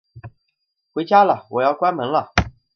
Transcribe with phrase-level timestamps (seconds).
[0.93, 2.33] 回家啦，我要关门了